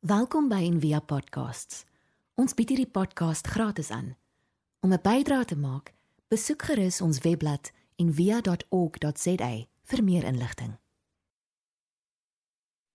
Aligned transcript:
Welkom 0.00 0.46
by 0.48 0.62
Envia 0.64 1.02
Podcasts. 1.04 1.82
Ons 2.40 2.54
bied 2.56 2.70
hierdie 2.72 2.88
podcast 2.88 3.50
gratis 3.52 3.90
aan. 3.92 4.14
Om 4.80 4.94
'n 4.96 5.02
bydrae 5.04 5.44
te 5.44 5.56
maak, 5.60 5.92
besoek 6.32 6.62
gerus 6.62 7.00
ons 7.04 7.20
webblad 7.20 7.68
en 8.00 8.08
via.org.za 8.08 9.50
vir 9.84 10.04
meer 10.04 10.24
inligting. 10.24 10.78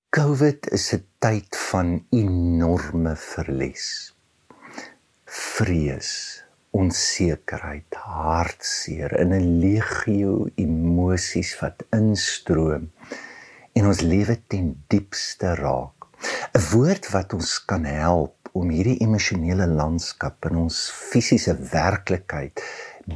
COVID 0.09 0.71
is 0.71 0.93
'n 0.93 1.05
tyd 1.19 1.57
van 1.69 2.05
enorme 2.09 3.15
verlies. 3.15 4.15
Vrees, 5.25 6.43
onsekerheid, 6.71 7.93
hartseer 7.93 9.13
en 9.13 9.29
'n 9.29 9.59
legio 9.59 10.49
emosies 10.55 11.59
wat 11.59 11.85
instroom 11.89 12.89
en 13.73 13.85
ons 13.85 14.01
lewe 14.01 14.41
ten 14.47 14.83
diepste 14.87 15.53
raak. 15.53 15.94
'n 16.55 16.63
Woord 16.71 17.11
wat 17.11 17.33
ons 17.33 17.65
kan 17.65 17.83
help 17.85 18.35
om 18.55 18.69
hierdie 18.71 19.01
emosionele 19.03 19.67
landskap 19.67 20.47
in 20.49 20.61
ons 20.63 20.77
fisiese 20.95 21.55
werklikheid 21.71 22.61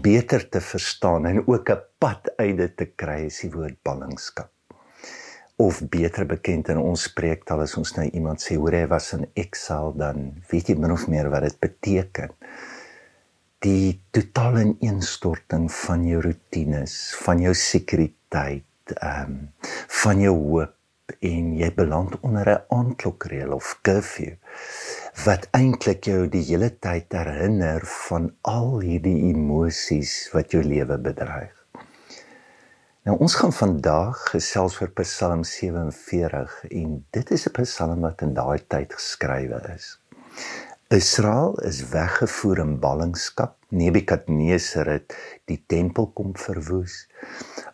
beter 0.03 0.43
te 0.51 0.61
verstaan 0.61 1.25
en 1.25 1.43
ook 1.47 1.69
'n 1.69 1.81
pad 1.99 2.29
uit 2.37 2.57
dit 2.57 2.77
te 2.77 2.85
kry 2.85 3.25
is 3.25 3.39
die 3.41 3.51
woord 3.51 3.77
ballingskap. 3.83 4.51
Of 5.57 5.81
beter 5.89 6.25
bekend 6.25 6.69
in 6.69 6.77
ons 6.77 7.03
spreektaal 7.03 7.61
as 7.61 7.77
ons 7.77 7.95
nou 7.95 8.09
iemand 8.09 8.41
sê 8.41 8.55
hoor 8.55 8.71
hy 8.71 8.87
was 8.87 9.13
in 9.13 9.25
exile 9.33 9.93
dan 9.97 10.43
weet 10.51 10.69
jy 10.69 10.75
min 10.75 10.91
of 10.91 11.07
meer 11.07 11.29
wat 11.29 11.41
dit 11.41 11.59
beteken. 11.59 12.29
Die 13.59 14.01
totale 14.11 14.63
ineenstorting 14.63 15.71
van 15.71 16.07
jou 16.07 16.21
rotines 16.21 17.15
van 17.23 17.39
jou 17.39 17.53
sekuriteit 17.53 18.65
ehm 18.95 19.23
um, 19.23 19.53
van 19.87 20.19
jou 20.19 20.35
hoop 20.35 20.78
en 21.19 21.53
jy 21.57 21.69
beland 21.75 22.19
onder 22.19 22.49
'n 22.49 22.63
aandklokreël 22.77 23.53
of 23.53 23.79
curfew 23.81 24.33
wat 25.25 25.47
eintlik 25.51 26.03
jou 26.03 26.27
die 26.27 26.43
hele 26.43 26.69
tyd 26.79 27.11
herinner 27.11 27.85
van 27.85 28.31
al 28.41 28.79
hierdie 28.79 29.33
emosies 29.33 30.29
wat 30.33 30.51
jou 30.51 30.63
lewe 30.63 30.97
bedreig. 30.97 31.55
Nou 33.07 33.17
ons 33.17 33.35
gaan 33.35 33.53
vandag 33.55 34.17
gesels 34.31 34.81
oor 34.81 34.91
Psalm 35.01 35.43
47 35.43 36.65
en 36.69 37.05
dit 37.09 37.31
is 37.31 37.47
'n 37.47 37.55
psalm 37.61 38.01
wat 38.01 38.21
in 38.21 38.33
daai 38.33 38.59
tyd 38.67 38.93
geskrywe 38.93 39.61
is. 39.75 39.99
Israel 40.89 41.53
is 41.69 41.89
weggevoer 41.89 42.59
in 42.59 42.79
ballingskap. 42.79 43.55
Nebukadneser 43.69 44.87
het 44.89 45.15
die 45.45 45.63
tempel 45.67 46.07
kom 46.17 46.31
verwoes. 46.33 47.07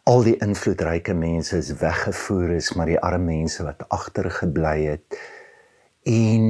Al 0.06 0.22
die 0.22 0.36
invloedryke 0.38 1.16
mense 1.18 1.58
is 1.58 1.72
weggevoer 1.80 2.52
is, 2.60 2.68
maar 2.78 2.86
die 2.86 3.00
arme 3.02 3.26
mense 3.26 3.64
wat 3.66 3.80
agtergebly 3.90 4.76
het 4.84 5.16
en 6.06 6.44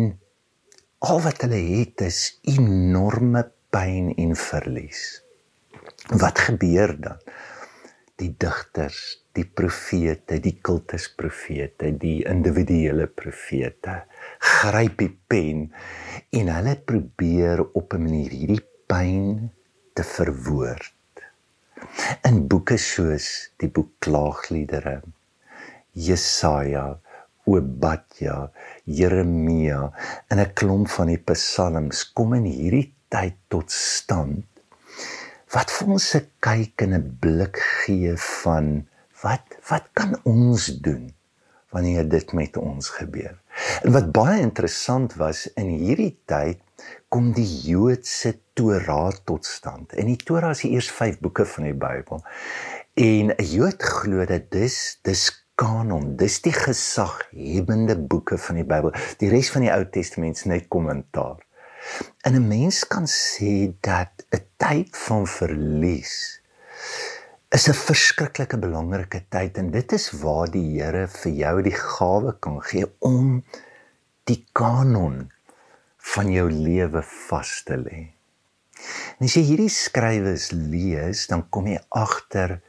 al 1.08 1.22
wat 1.24 1.46
hulle 1.46 1.62
het 1.70 2.04
is 2.04 2.18
enorme 2.52 3.46
pyn 3.72 4.10
en 4.20 4.34
verlies. 4.36 5.06
Wat 6.20 6.42
gebeur 6.50 6.98
dan? 7.00 7.22
Die 8.20 8.34
digters, 8.44 9.00
die 9.40 9.48
profete, 9.48 10.42
die 10.44 10.58
kultusprofete, 10.60 11.94
die 12.00 12.26
individuele 12.28 13.08
profete 13.08 14.02
gryp 14.50 15.00
die 15.00 15.14
pen 15.32 15.70
en 16.36 16.52
hulle 16.58 16.76
probeer 16.92 17.64
op 17.72 17.96
'n 17.96 18.04
manier 18.04 18.36
hierdie 18.36 18.66
pyn 18.92 19.52
te 19.96 20.04
verwoord. 20.04 20.95
In 22.28 22.48
boeke 22.48 22.78
soos 22.78 23.28
die 23.62 23.70
boek 23.70 23.92
Klaagliedere, 24.00 25.02
Jesaja, 25.94 27.00
Obadja, 27.46 28.52
Jeremia 28.86 29.82
en 30.30 30.40
'n 30.40 30.54
klomp 30.54 30.90
van 30.90 31.08
die 31.14 31.22
psalms 31.32 32.04
kom 32.14 32.34
in 32.34 32.48
hierdie 32.50 32.94
tyd 33.14 33.38
tot 33.50 33.72
stand 33.72 34.46
wat 35.56 35.72
vir 35.72 35.92
ons 35.96 36.08
'n 36.16 36.26
kyk 36.48 36.82
en 36.86 36.94
'n 36.98 37.18
blik 37.22 37.58
gee 37.60 38.16
van 38.42 38.88
wat 39.24 39.60
wat 39.70 39.86
kan 39.94 40.18
ons 40.24 40.66
doen 40.88 41.14
wanneer 41.76 42.08
dit 42.10 42.34
met 42.34 42.58
ons 42.58 42.90
gebeur. 42.90 43.36
En 43.84 43.92
wat 43.92 44.12
baie 44.12 44.40
interessant 44.42 45.16
was 45.20 45.48
in 45.60 45.68
hierdie 45.68 46.16
tyd 46.26 46.60
kom 47.10 47.32
die 47.34 47.48
Joodse 47.70 48.34
Torah 48.54 49.14
tot 49.26 49.46
stand. 49.46 49.94
En 49.94 50.06
die 50.06 50.18
Torah 50.18 50.52
is 50.52 50.64
die 50.66 50.72
eerste 50.76 50.94
5 50.94 51.20
boeke 51.20 51.46
van 51.46 51.64
die 51.64 51.74
Bybel. 51.74 52.24
En 52.94 53.32
'n 53.36 53.44
Jood 53.44 53.84
glo 53.84 54.26
dat 54.26 54.52
dis 54.52 55.00
dis 55.04 55.46
kanon. 55.56 56.16
Dis 56.16 56.42
die 56.42 56.54
gesaghebende 56.54 57.98
boeke 57.98 58.38
van 58.38 58.56
die 58.56 58.68
Bybel. 58.68 58.94
Die 59.18 59.30
res 59.30 59.52
van 59.52 59.62
die 59.62 59.72
Ou 59.72 59.84
Testament 59.90 60.36
is 60.36 60.44
net 60.46 60.68
kommentaar. 60.68 61.38
En 62.22 62.34
'n 62.36 62.48
mens 62.48 62.88
kan 62.88 63.08
sê 63.08 63.74
dat 63.80 64.26
'n 64.32 64.44
tyd 64.58 64.98
van 64.98 65.28
verlies 65.28 66.42
is 67.50 67.68
'n 67.70 67.74
verskriklike 67.74 68.58
belangrike 68.58 69.22
tyd 69.30 69.58
en 69.58 69.72
dit 69.72 69.92
is 69.92 70.12
waar 70.12 70.50
die 70.52 70.82
Here 70.82 71.08
vir 71.08 71.32
jou 71.32 71.62
die 71.62 71.78
gawe 71.78 72.34
kan 72.40 72.62
gee 72.62 72.86
om 73.00 73.44
die 74.24 74.42
kanon 74.52 75.32
van 76.14 76.30
jou 76.32 76.46
lewe 76.52 77.02
vas 77.02 77.52
te 77.66 77.78
lê. 77.80 78.02
En 79.18 79.28
as 79.28 79.36
jy 79.38 79.44
hierdie 79.48 79.72
skrywes 79.72 80.52
lees, 80.54 81.26
dan 81.32 81.46
kom 81.50 81.70
jy 81.72 81.80
agter 81.96 82.60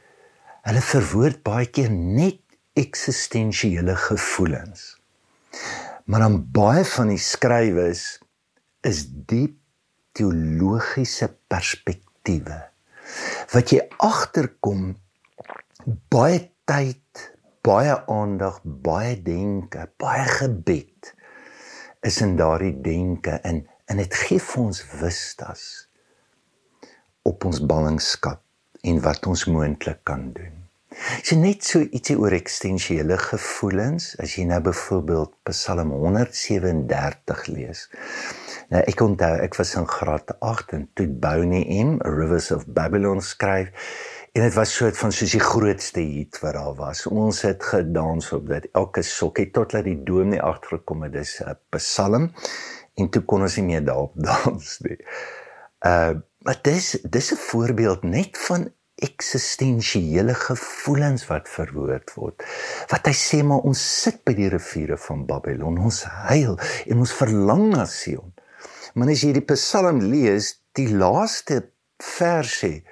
hulle 0.67 0.83
verwoord 0.83 1.43
baie 1.45 1.67
keer 1.71 1.91
net 1.91 2.41
eksistensiële 2.77 3.95
gevoelens. 4.07 4.95
Maar 6.07 6.25
dan 6.27 6.39
baie 6.55 6.85
van 6.87 7.11
die 7.11 7.21
skrywes 7.21 8.05
is 8.87 9.03
diep 9.07 9.57
teologiese 10.17 11.29
perspektiewe 11.51 12.63
wat 13.53 13.71
jy 13.71 13.83
agterkom 14.03 14.89
baie 16.11 16.39
tyd, 16.67 17.21
baie 17.63 17.93
aandag, 18.11 18.59
baie 18.63 19.15
denke, 19.23 19.85
baie 20.01 20.25
gebed 20.39 21.13
is 22.07 22.21
in 22.23 22.37
daardie 22.39 22.75
denke 22.81 23.39
in 23.43 23.65
en 23.87 24.01
dit 24.01 24.15
gee 24.23 24.39
vir 24.43 24.63
ons 24.63 24.79
wistas 24.99 25.63
op 27.27 27.45
ons 27.47 27.59
ballingskap 27.71 28.41
en 28.87 29.01
wat 29.03 29.27
ons 29.27 29.45
moontlik 29.51 30.01
kan 30.07 30.29
doen. 30.35 30.55
As 30.97 31.29
jy 31.29 31.37
net 31.39 31.65
so 31.67 31.83
ietsie 31.83 32.15
oor 32.17 32.33
eksistensiële 32.33 33.17
gevoelens, 33.21 34.13
as 34.23 34.37
jy 34.37 34.47
nou 34.49 34.59
byvoorbeeld 34.65 35.33
Psalm 35.49 35.91
137 35.93 37.43
lees. 37.51 37.83
Nou 38.73 38.81
ek 38.81 39.03
onthou 39.05 39.33
ek 39.43 39.57
was 39.59 39.75
in 39.79 39.87
graad 39.91 40.31
8 40.39 40.73
en 40.79 40.87
toe 40.97 41.07
Bonnie 41.07 41.67
M 41.83 41.97
Rivers 42.03 42.49
of 42.55 42.65
Babylon 42.79 43.21
skryf 43.23 43.91
en 44.37 44.43
dit 44.43 44.53
was 44.53 44.69
soort 44.75 44.97
van 44.97 45.11
soos 45.11 45.31
die 45.33 45.41
grootste 45.41 46.03
hit 46.05 46.37
wat 46.43 46.53
daar 46.53 46.75
was. 46.77 47.07
Ons 47.09 47.41
het 47.41 47.63
gedans 47.65 48.29
op 48.35 48.45
dit 48.51 48.67
elke 48.77 49.01
sokkie 49.01 49.47
totdat 49.49 49.87
die 49.87 49.97
doom 50.05 50.29
nie 50.29 50.41
agtergekom 50.41 51.07
het 51.07 51.15
dis 51.15 51.39
'n 51.41 51.55
Psalm 51.73 52.27
en 53.01 53.09
toe 53.09 53.21
kon 53.25 53.41
ons 53.41 53.55
nie 53.57 53.65
meer 53.65 53.85
daarop 53.85 54.13
dans 54.29 54.79
nie. 54.85 54.97
Uh 55.81 56.13
maar 56.45 56.59
dis 56.61 56.91
dis 57.01 57.31
'n 57.33 57.41
voorbeeld 57.49 58.03
net 58.03 58.37
van 58.37 58.69
eksistensiële 58.95 60.33
gevoelens 60.33 61.25
wat 61.27 61.49
verwoord 61.49 62.13
word. 62.13 62.43
Wat 62.87 63.05
hy 63.05 63.13
sê 63.13 63.43
maar 63.43 63.65
ons 63.65 64.01
sit 64.01 64.23
by 64.23 64.33
die 64.33 64.49
riviere 64.49 64.97
van 64.97 65.25
Babylon, 65.25 65.77
ons 65.77 66.03
huil 66.03 66.59
en 66.85 66.97
ons 66.97 67.13
verlang 67.13 67.69
na 67.73 67.85
Sion. 67.85 68.33
Maar 68.93 69.09
as 69.09 69.21
jy 69.21 69.33
die 69.33 69.45
Psalm 69.53 69.99
lees, 70.01 70.61
die 70.71 70.93
laaste 70.93 71.71
versie, 71.97 72.85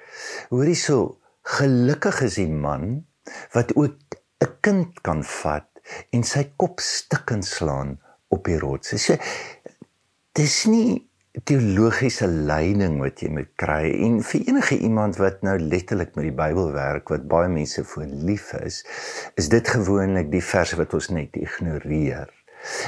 hoor 0.50 0.66
jy 0.66 0.74
so 0.74 1.18
gelukkig 1.46 2.22
is 2.26 2.38
die 2.40 2.50
man 2.50 3.04
wat 3.54 3.74
ook 3.76 3.96
'n 4.42 4.52
kind 4.60 5.00
kan 5.06 5.24
vat 5.24 5.68
en 6.10 6.24
sy 6.24 6.44
kop 6.56 6.80
stikken 6.80 7.42
slaan 7.42 7.98
op 8.28 8.44
die 8.44 8.58
rots. 8.58 8.94
Sê 8.94 9.20
dis 10.32 10.64
nie 10.66 11.06
teologiese 11.44 12.26
leiding 12.26 12.98
wat 13.00 13.20
jy 13.20 13.28
moet 13.28 13.50
kry 13.60 13.90
en 14.06 14.22
vir 14.24 14.48
enige 14.48 14.78
iemand 14.78 15.18
wat 15.20 15.42
nou 15.44 15.58
letterlik 15.60 16.14
met 16.16 16.24
die 16.30 16.36
Bybel 16.36 16.72
werk 16.72 17.12
wat 17.12 17.28
baie 17.28 17.48
mense 17.52 17.84
voor 17.84 18.08
lief 18.08 18.52
is, 18.52 18.84
is 19.36 19.48
dit 19.52 19.68
gewoonlik 19.68 20.30
die 20.32 20.44
verse 20.44 20.76
wat 20.76 20.94
ons 20.96 21.10
net 21.12 21.36
ignoreer. 21.36 22.32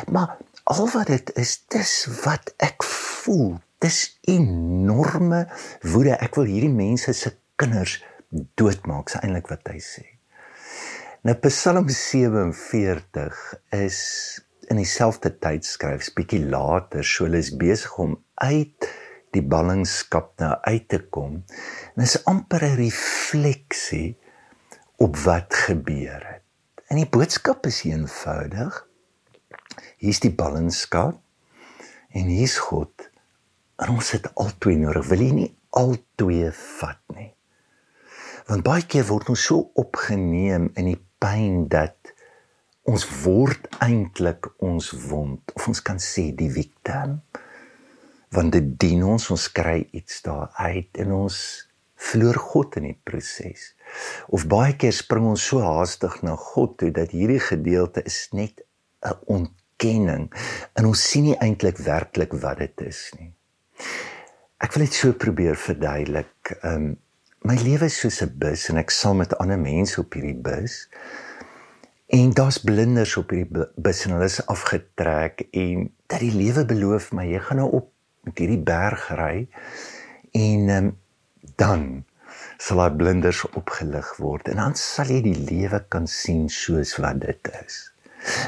Maar 0.08 0.36
al 0.64 0.88
wat 0.94 1.06
dit 1.12 1.32
is, 1.36 1.58
dis 1.68 2.08
wat 2.24 2.54
ek 2.56 2.82
voel. 2.84 3.58
Dis 3.78 4.18
enorme 4.26 5.44
woede. 5.86 6.16
Ek 6.18 6.34
wil 6.34 6.48
hierdie 6.50 6.72
mense 6.72 7.12
se 7.14 7.36
kinders 7.60 8.00
doodmaak, 8.30 9.08
is 9.08 9.18
eintlik 9.20 9.48
wat 9.52 9.68
hy 9.70 9.80
sê. 9.82 10.04
Nou 11.26 11.34
Psalm 11.42 11.88
47 11.90 13.40
is 13.74 13.98
in 14.70 14.78
dieselfde 14.78 15.32
tyd 15.40 15.66
skryf, 15.66 16.10
bietjie 16.16 16.44
later, 16.44 17.04
so 17.04 17.26
hulle 17.26 17.40
is 17.42 17.50
besig 17.56 17.94
om 17.98 18.16
uit 18.44 18.88
die 19.36 19.42
ballingskap 19.44 20.34
nou 20.42 20.54
uit 20.68 20.86
te 20.88 21.00
kom. 21.12 21.40
En 21.94 22.02
dit 22.02 22.08
is 22.08 22.24
amper 22.30 22.64
'n 22.64 22.76
refleksie 22.80 24.16
op 24.96 25.16
wat 25.24 25.54
gebeur 25.54 26.20
het. 26.32 26.44
En 26.88 26.96
die 26.96 27.08
boodskap 27.08 27.66
is 27.66 27.82
eenvoudig. 27.84 28.86
Hier's 29.98 30.20
die 30.20 30.34
ballingskap 30.34 31.20
en 32.10 32.30
hier's 32.32 32.58
God. 32.58 33.10
En 33.76 33.88
ons 33.88 34.10
het 34.10 34.34
albei 34.34 34.76
nodig. 34.76 35.06
Wil 35.06 35.20
jy 35.20 35.32
nie 35.32 35.56
albei 35.70 36.50
vat 36.52 37.02
nie? 37.14 37.34
Want 38.48 38.64
baie 38.64 38.84
keer 38.88 39.04
word 39.04 39.28
ons 39.28 39.42
so 39.44 39.66
opgeneem 39.76 40.70
in 40.80 40.86
die 40.88 41.00
pyn 41.20 41.66
dat 41.68 42.14
ons 42.88 43.04
word 43.22 43.66
eintlik 43.84 44.48
ons 44.64 44.88
wond 45.10 45.52
of 45.52 45.66
ons 45.68 45.82
kan 45.84 45.98
sê 46.00 46.30
die 46.36 46.48
victim 46.52 47.18
want 48.32 48.54
dit 48.56 48.70
dien 48.80 49.02
ons 49.04 49.26
ons 49.34 49.44
kry 49.52 49.82
iets 49.96 50.22
daar 50.24 50.48
uit 50.56 51.00
en 51.04 51.12
ons 51.18 51.36
verloor 52.08 52.38
God 52.52 52.78
in 52.80 52.86
die 52.88 52.96
proses 53.10 53.66
of 54.32 54.46
baie 54.48 54.76
keer 54.80 54.96
spring 54.96 55.26
ons 55.34 55.44
so 55.50 55.60
haastig 55.64 56.16
na 56.24 56.36
God 56.40 56.78
toe 56.80 56.88
dat 56.94 57.12
hierdie 57.16 57.42
gedeelte 57.44 58.04
is 58.08 58.20
net 58.32 58.64
'n 59.04 59.18
ontkenning 59.36 60.30
en 60.72 60.88
ons 60.88 61.02
sien 61.10 61.28
nie 61.28 61.36
eintlik 61.36 61.84
werklik 61.84 62.32
wat 62.32 62.64
dit 62.64 62.80
is 62.88 63.02
nie. 63.18 63.32
Ek 64.58 64.72
wil 64.74 64.84
dit 64.88 64.94
so 64.94 65.12
probeer 65.12 65.56
verduidelik 65.56 66.56
um, 66.64 66.96
my 67.46 67.54
lewe 67.62 67.86
is 67.86 67.98
soos 68.00 68.22
'n 68.22 68.32
bus 68.38 68.68
en 68.70 68.78
ek 68.78 68.90
sal 68.90 69.14
met 69.14 69.36
ander 69.38 69.58
mense 69.58 70.00
op 70.00 70.12
hierdie 70.12 70.40
bus. 70.48 70.88
En 72.08 72.32
daar's 72.32 72.58
blinders 72.58 73.16
op 73.16 73.30
hierdie 73.30 73.66
bus 73.76 74.04
en 74.04 74.16
hulle 74.16 74.24
is 74.24 74.40
afgetrek 74.46 75.46
en 75.52 75.90
dat 76.06 76.20
die 76.24 76.34
lewe 76.34 76.64
beloof 76.64 77.12
my 77.12 77.26
jy 77.28 77.40
gaan 77.46 77.60
nou 77.62 77.70
op 77.80 77.92
met 78.24 78.38
hierdie 78.38 78.62
berg 78.62 79.08
ry 79.20 79.48
en 80.32 80.68
um, 80.68 80.88
dan 81.56 82.04
sal 82.58 82.82
daai 82.82 82.96
blinders 83.00 83.44
opgelig 83.60 84.16
word 84.18 84.48
en 84.48 84.56
dan 84.62 84.74
sal 84.74 85.12
jy 85.12 85.20
die 85.28 85.38
lewe 85.50 85.80
kan 85.88 86.08
sien 86.10 86.48
soos 86.48 86.96
wat 86.98 87.20
dit 87.22 87.52
is. 87.64 87.78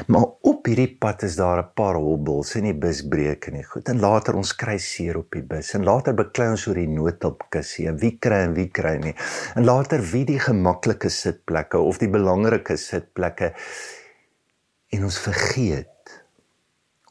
Maar 0.07 0.25
op 0.41 0.65
hierdie 0.67 0.89
pad 0.99 1.23
is 1.23 1.35
daar 1.35 1.59
'n 1.63 1.73
paar 1.73 1.95
hobbels 1.95 2.55
en 2.55 2.63
die 2.63 2.77
bus 2.77 3.01
breek 3.07 3.47
en 3.47 3.53
nie 3.53 3.63
goed. 3.63 3.89
En 3.89 3.99
later 3.99 4.35
ons 4.35 4.55
kry 4.55 4.77
seer 4.77 5.17
op 5.17 5.31
die 5.31 5.43
bus 5.43 5.73
en 5.73 5.83
later 5.83 6.13
beklei 6.13 6.49
ons 6.49 6.67
oor 6.67 6.75
die 6.75 6.87
noodhulpkussie 6.87 7.87
en 7.87 7.97
wie 7.97 8.17
kry 8.19 8.41
en 8.47 8.53
wie 8.53 8.69
kry 8.69 8.97
nie. 8.97 9.15
En 9.55 9.63
later 9.63 10.01
wie 10.11 10.25
die 10.25 10.39
gemaklike 10.39 11.09
sitplekke 11.09 11.77
of 11.77 11.97
die 11.97 12.09
belangrike 12.09 12.77
sitplekke. 12.77 13.53
En 14.89 15.03
ons 15.03 15.19
vergeet 15.19 16.23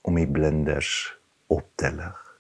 om 0.03 0.15
die 0.15 0.29
blinders 0.29 1.19
op 1.47 1.67
te 1.77 1.91
lig. 1.91 2.39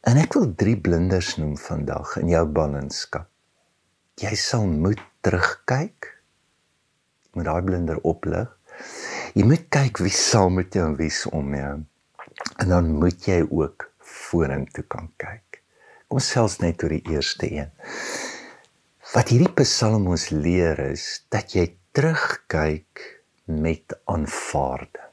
En 0.00 0.16
ek 0.16 0.34
wil 0.34 0.54
drie 0.54 0.76
blinders 0.80 1.36
noem 1.36 1.56
vandag 1.56 2.16
in 2.16 2.28
jou 2.28 2.46
ballingskap. 2.46 3.28
Jy 4.18 4.34
sal 4.34 4.66
moet 4.66 5.00
terugkyk 5.20 6.14
met 7.34 7.44
daai 7.44 7.62
blinder 7.62 7.98
oplig 8.02 8.57
Jy 9.34 9.44
moet 9.44 9.68
kyk 9.70 10.00
wie 10.02 10.14
saam 10.14 10.58
met 10.58 10.74
jou 10.74 10.86
en 10.86 10.96
wie 10.96 11.10
se 11.10 11.30
om 11.30 11.54
jou. 11.54 11.74
En 12.58 12.68
dan 12.68 12.90
moet 12.98 13.26
jy 13.28 13.42
ook 13.44 13.90
vorentoe 13.98 14.84
kan 14.88 15.10
kyk. 15.16 15.62
Kom 16.08 16.20
selfs 16.24 16.58
net 16.62 16.82
oor 16.82 16.94
die 16.94 17.14
eerste 17.14 17.50
een. 17.52 17.70
Wat 19.12 19.30
hierdie 19.32 19.52
Psalm 19.62 20.08
ons 20.12 20.28
leer 20.30 20.80
is 20.90 21.24
dat 21.32 21.54
jy 21.56 21.66
terugkyk 21.96 23.04
met 23.48 23.96
aanvaarding. 24.04 25.04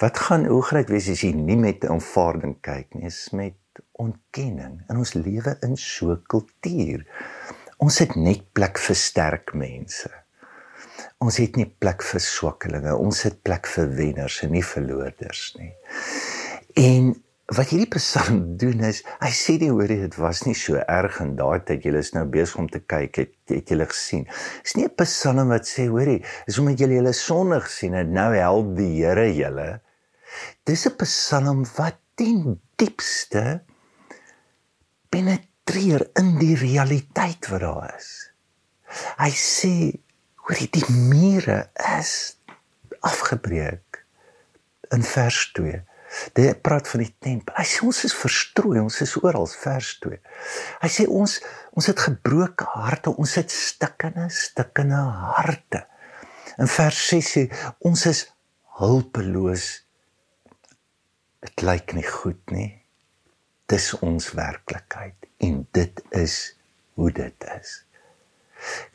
Wat 0.00 0.18
gaan 0.18 0.46
hoe 0.48 0.62
groot 0.62 0.90
wees 0.90 1.08
as 1.12 1.22
jy 1.22 1.32
nie 1.36 1.58
met 1.58 1.84
aanvaarding 1.86 2.56
kyk 2.64 2.94
nie, 2.94 3.06
is 3.10 3.28
met 3.36 3.82
ontkenning. 4.02 4.80
In 4.90 5.02
ons 5.02 5.14
lewe 5.18 5.56
in 5.66 5.76
so 5.76 6.12
'n 6.14 6.22
kultuur. 6.26 7.04
Ons 7.78 7.98
het 7.98 8.16
net 8.16 8.42
plek 8.52 8.78
vir 8.78 8.96
sterk 8.96 9.54
mense. 9.54 10.10
Ons 11.18 11.40
het 11.42 11.56
nie 11.58 11.66
plek 11.66 12.04
vir 12.06 12.22
swakkelinge, 12.22 12.92
ons 12.94 13.24
het 13.26 13.40
plek 13.42 13.66
vir 13.66 13.88
wenners 13.98 14.36
en 14.46 14.52
nie 14.54 14.62
verloorders 14.62 15.48
nie. 15.58 15.72
En 16.78 17.10
wat 17.58 17.72
hierdie 17.72 17.88
Psalm 17.96 18.42
doen 18.62 18.84
is, 18.86 19.00
hy 19.22 19.30
sê 19.34 19.56
die 19.58 19.72
hoor 19.72 19.90
dit 19.90 20.18
was 20.20 20.44
nie 20.46 20.54
so 20.58 20.78
erg 20.84 21.18
in 21.24 21.34
daai 21.38 21.58
tyd 21.66 21.88
julle 21.88 22.04
is 22.04 22.12
nou 22.14 22.22
besig 22.30 22.60
om 22.62 22.68
te 22.70 22.82
kyk 22.84 23.22
het, 23.22 23.34
het 23.50 23.72
julle 23.72 23.88
gesien. 23.90 24.28
Dis 24.62 24.76
nie 24.78 24.86
'n 24.86 24.94
Psalm 25.02 25.50
wat 25.50 25.66
sê 25.66 25.88
hoorie, 25.90 26.22
is 26.46 26.58
omdat 26.62 26.84
julle 26.84 27.00
julle 27.00 27.14
sondig 27.16 27.70
sien 27.72 27.98
en 27.98 28.12
nou 28.12 28.30
help 28.36 28.76
die 28.76 28.92
Here 29.00 29.26
julle. 29.34 29.80
Dis 30.64 30.86
'n 30.86 30.96
Psalm 31.02 31.64
wat 31.76 31.98
ten 32.14 32.60
diepste 32.76 33.62
penetreer 35.10 36.10
in 36.14 36.36
die 36.38 36.54
realiteit 36.54 37.48
wat 37.50 37.60
daar 37.60 37.94
is. 37.96 38.30
Hy 39.18 39.32
sê 39.34 39.74
Hoor 40.48 40.64
die 40.72 40.86
mure 40.88 41.58
is 41.98 42.12
afgebreek 43.04 43.98
in 44.96 45.02
vers 45.04 45.42
2. 45.52 45.82
Dit 46.32 46.62
praat 46.64 46.88
van 46.88 47.02
die 47.04 47.12
tempel. 47.20 47.52
Hy 47.52 47.64
sê 47.68 47.82
ons 47.84 47.98
is 48.08 48.14
verstrooi, 48.16 48.78
ons 48.80 48.96
is 49.04 49.12
oral 49.20 49.44
vers 49.60 49.90
2. 50.06 50.16
Hy 50.80 50.90
sê 50.94 51.04
ons 51.04 51.34
ons 51.76 51.90
het 51.92 52.00
gebroke 52.00 52.64
harte, 52.72 53.12
ons 53.12 53.34
het 53.36 53.52
stikkende, 53.52 54.30
stikkende 54.32 55.02
harte. 55.36 55.84
In 56.56 56.72
vers 56.78 57.02
6 57.12 57.30
sê 57.36 57.44
ons 57.84 58.06
is 58.08 58.24
hulpeloos. 58.80 59.68
Dit 61.44 61.68
lyk 61.68 61.92
nie 61.92 62.08
goed 62.08 62.40
nie. 62.56 62.72
Dis 63.68 63.92
ons 64.00 64.32
werklikheid 64.32 65.28
en 65.44 65.60
dit 65.76 66.04
is 66.16 66.40
hoe 66.96 67.12
dit 67.12 67.50
is. 67.60 67.82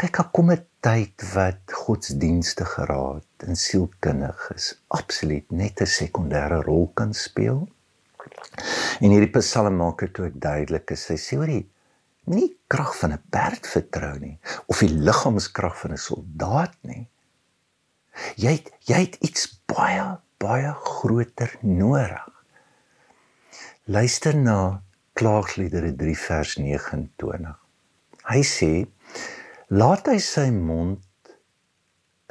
Kyk, 0.02 0.18
daar 0.18 0.32
kom 0.34 0.50
'n 0.52 0.66
tyd 0.84 1.24
wat 1.32 1.72
godsdienstige 1.72 2.86
raad 2.90 3.46
en 3.48 3.56
sielkundiges 3.56 4.74
absoluut 4.88 5.52
net 5.52 5.82
'n 5.82 5.88
sekondêre 5.88 6.60
rol 6.68 6.90
kan 6.94 7.14
speel. 7.14 7.68
En 9.00 9.10
hierdie 9.10 9.32
Psalm 9.40 9.78
maak 9.80 10.00
dit 10.00 10.20
ook 10.20 10.36
duidelik, 10.36 10.90
hy 10.90 11.18
sê 11.18 11.38
oor 11.38 11.48
die 11.48 11.70
nie 12.26 12.58
krag 12.68 12.96
van 13.00 13.14
'n 13.14 13.24
perd 13.30 13.68
vertrou 13.68 14.20
nie 14.20 14.38
of 14.68 14.80
die 14.80 14.92
liggaamskrag 15.08 15.80
van 15.80 15.92
'n 15.92 15.98
soldaat 15.98 16.76
nie. 16.82 17.08
Jy 18.36 18.52
het, 18.52 18.72
jy 18.86 19.00
het 19.08 19.16
iets 19.22 19.60
baie 19.66 20.20
baie 20.38 20.74
groter 20.74 21.56
nodig. 21.62 22.28
Luister 23.86 24.36
na 24.36 24.84
Klaagliedere 25.14 25.96
3 25.96 26.18
vers 26.18 26.56
29. 26.58 27.56
Hy 28.24 28.42
sê 28.44 28.88
laat 29.74 30.06
hy 30.12 30.20
sy 30.22 30.50
mond 30.54 31.02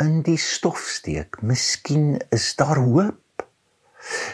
in 0.02 0.20
die 0.26 0.38
stof 0.38 0.84
steek. 0.86 1.40
Miskien 1.42 2.20
is 2.34 2.52
daar 2.58 2.78
hoop. 2.78 3.46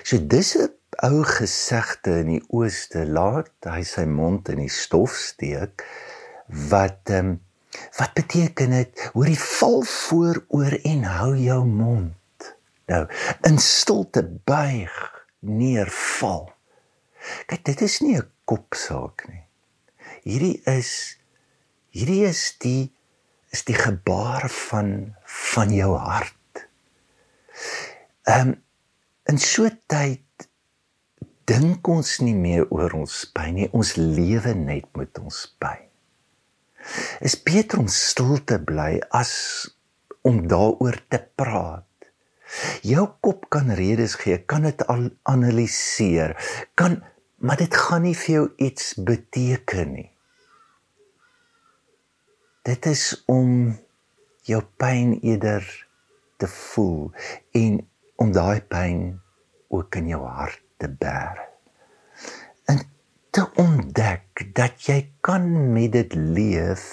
So 0.05 0.19
dis 0.20 0.56
'n 0.56 0.69
ou 1.08 1.22
gesegde 1.25 2.20
in 2.20 2.31
die 2.34 2.44
ooste, 2.48 3.06
laat 3.06 3.55
hy 3.65 3.82
sy 3.82 4.05
mond 4.05 4.48
in 4.48 4.60
die 4.60 4.72
stof 4.72 5.15
steek 5.17 5.84
wat 6.48 7.08
ehm 7.08 7.32
um, 7.32 7.41
wat 7.98 8.12
beteken 8.15 8.70
dit? 8.70 9.10
Hoor 9.15 9.31
die 9.31 9.41
val 9.41 9.82
vooroor 9.82 10.74
en 10.84 11.05
hou 11.05 11.36
jou 11.36 11.65
mond. 11.65 12.55
Nou, 12.88 13.06
in 13.46 13.58
stilte 13.58 14.24
buig, 14.44 14.94
neerval. 15.41 16.48
Kyk, 17.46 17.65
dit 17.65 17.81
is 17.81 18.00
nie 18.00 18.17
'n 18.17 18.31
kopsaak 18.44 19.29
nie. 19.29 19.44
Hierdie 20.24 20.60
is 20.65 21.17
hierdie 21.91 22.24
is 22.24 22.56
die 22.58 22.97
is 23.55 23.64
die 23.69 23.76
gebaar 23.76 24.48
van 24.52 25.14
van 25.24 25.72
jou 25.74 25.93
hart. 25.96 26.64
Ehm 28.28 28.48
um, 28.48 28.56
in 29.28 29.38
so 29.38 29.69
tyd 29.86 30.48
dink 31.48 31.88
ons 31.88 32.14
nie 32.24 32.36
meer 32.36 32.64
oor 32.72 32.94
ons 32.96 33.17
pyn 33.36 33.58
nie, 33.58 33.69
ons 33.76 33.94
lewe 33.96 34.55
net 34.56 34.88
met 34.96 35.20
ons 35.20 35.40
pyn. 35.60 35.84
Is 37.24 37.36
beter 37.36 37.82
om 37.82 37.90
stil 37.93 38.38
te 38.48 38.56
bly 38.56 38.94
as 39.12 39.32
om 40.24 40.46
daaroor 40.48 40.96
te 41.12 41.20
praat. 41.40 41.84
Jou 42.84 43.05
kop 43.20 43.48
kan 43.52 43.69
redes 43.76 44.17
gee, 44.20 44.40
kan 44.48 44.64
dit 44.64 44.84
al 44.88 45.10
analiseer, 45.28 46.36
kan 46.74 47.02
maar 47.38 47.60
dit 47.60 47.74
gaan 47.74 48.02
nie 48.02 48.17
vir 48.17 48.34
jou 48.34 48.46
iets 48.64 48.94
beteken 48.96 49.93
nie 49.93 50.08
dit 52.69 52.87
is 52.87 53.05
om 53.32 53.53
jou 54.48 54.60
pyn 54.81 55.15
eerder 55.25 55.65
te 56.37 56.48
voel 56.53 57.08
en 57.56 57.79
om 58.20 58.32
daai 58.34 58.60
pyn 58.60 59.01
ook 59.72 59.96
in 60.01 60.10
jou 60.13 60.20
hart 60.27 60.60
te 60.81 60.89
bære. 60.89 61.46
En 62.69 62.82
te 63.32 63.46
ontdek 63.60 64.44
dat 64.56 64.84
jy 64.89 65.01
kan 65.25 65.48
met 65.72 65.94
dit 65.96 66.15
leef 66.15 66.84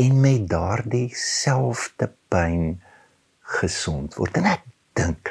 en 0.00 0.20
met 0.24 0.48
daardie 0.50 1.08
selfde 1.14 2.10
pyn 2.32 2.80
gesond 3.60 4.18
word. 4.18 4.42
En 4.42 4.50
ek 4.56 4.66
dink 4.98 5.30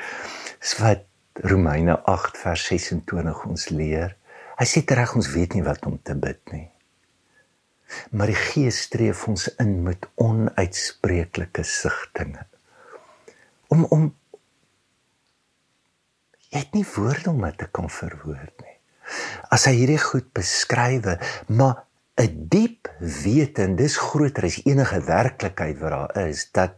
is 0.59 0.75
wat 0.79 1.03
Romeine 1.51 1.99
8 2.07 2.39
vers 2.39 2.65
26 2.71 3.45
ons 3.47 3.69
leer. 3.75 4.15
Hy 4.59 4.67
sê 4.67 4.83
reg 4.87 5.15
ons 5.15 5.31
weet 5.35 5.55
nie 5.55 5.67
wat 5.67 5.85
om 5.87 5.99
te 6.03 6.15
bid 6.15 6.39
nie. 6.55 6.67
Maar 8.11 8.31
die 8.31 8.37
Gees 8.37 8.83
streef 8.85 9.25
ons 9.27 9.47
in 9.61 9.79
met 9.83 10.05
onuitspreeklike 10.21 11.63
sigtinge. 11.65 12.45
Om 13.73 13.85
om 13.89 14.07
jy 16.49 16.63
het 16.63 16.73
nie 16.73 16.85
woorde 16.95 17.29
om 17.29 17.43
dit 17.45 17.57
te 17.61 17.69
kan 17.71 17.89
verwoord 17.93 18.65
nie. 18.65 18.75
As 19.53 19.65
hy 19.69 19.75
hierdie 19.77 20.01
goed 20.01 20.29
beskrywe, 20.37 21.17
maar 21.47 21.85
'n 22.19 22.47
diep 22.51 22.89
wete 22.99 23.63
en 23.63 23.75
dis 23.79 23.95
groter 23.97 24.45
as 24.49 24.59
enige 24.65 24.99
werklikheid 25.07 25.77
wat 25.79 25.91
daar 25.95 26.27
is 26.27 26.51
dat 26.51 26.75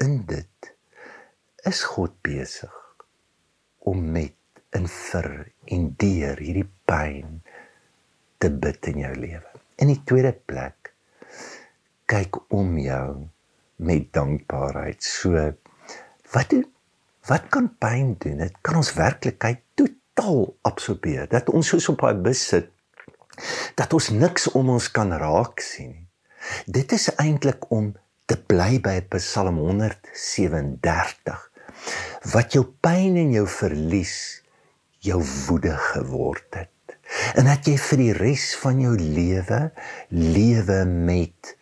in 0.00 0.24
dit 0.26 0.72
is 1.66 1.82
God 1.82 2.14
besig 2.22 2.72
om 3.78 4.10
met 4.12 4.34
in 4.76 4.88
vir 4.88 5.28
en 5.72 5.86
deur 6.00 6.40
hierdie 6.40 6.68
pyn 6.88 7.42
te 8.38 8.50
bid 8.50 8.90
in 8.92 9.04
jou 9.04 9.14
lewe. 9.14 9.55
In 9.76 9.90
die 9.92 10.02
tweede 10.04 10.32
plek 10.32 10.94
kyk 12.06 12.38
om 12.54 12.78
jou 12.78 13.28
met 13.76 14.12
dankbaarheid. 14.12 15.02
So 15.02 15.34
wat 16.32 16.50
doen 16.50 16.64
wat 17.26 17.48
kan 17.50 17.72
pyn 17.82 18.14
doen? 18.22 18.38
Dit 18.38 18.60
kan 18.62 18.78
ons 18.78 18.92
werklikheid 18.94 19.64
totaal 19.74 20.56
absorbeer. 20.62 21.26
Dat 21.28 21.50
ons 21.50 21.68
soos 21.68 21.88
op 21.90 22.02
'n 22.06 22.22
bus 22.22 22.48
sit 22.48 22.70
dat 23.74 23.92
ons 23.92 24.08
niks 24.08 24.48
om 24.56 24.70
ons 24.72 24.90
kan 24.90 25.12
raak 25.12 25.60
sien 25.60 25.90
nie. 25.92 26.06
Dit 26.66 26.92
is 26.92 27.08
eintlik 27.20 27.70
om 27.74 27.92
te 28.30 28.36
bly 28.36 28.78
by 28.82 29.00
Psalm 29.16 29.58
137 29.62 31.50
wat 32.32 32.56
jou 32.56 32.64
pyn 32.82 33.18
en 33.20 33.34
jou 33.34 33.46
verlies 33.50 34.16
jou 35.06 35.20
woede 35.46 35.74
geword 35.92 36.58
het 36.58 36.75
en 37.34 37.48
dat 37.48 37.68
jy 37.68 37.76
vir 37.88 38.02
die 38.02 38.14
res 38.16 38.48
van 38.62 38.80
jou 38.82 38.94
lewe 38.98 39.60
lewe 40.14 40.80
met 40.86 41.54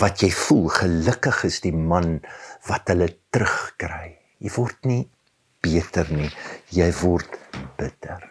wat 0.00 0.22
jy 0.22 0.30
voel. 0.30 0.68
Gelukkig 0.70 1.44
is 1.48 1.60
die 1.64 1.74
man 1.74 2.20
wat 2.68 2.92
hulle 2.92 3.08
terugkry. 3.32 4.16
Jy 4.38 4.52
word 4.56 4.90
nie 4.90 5.04
beter 5.64 6.08
nie. 6.12 6.30
Jy 6.74 6.90
word 7.02 7.38
bitter. 7.78 8.26